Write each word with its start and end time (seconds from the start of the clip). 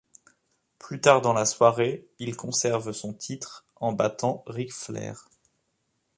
Plus 0.79 0.99
tard 0.99 1.21
dans 1.21 1.31
la 1.33 1.45
soirée, 1.45 2.07
il 2.17 2.35
conserve 2.35 2.91
son 2.91 3.13
titre 3.13 3.67
en 3.75 3.93
battant 3.93 4.41
Ric 4.47 4.73
Flair. 4.73 5.29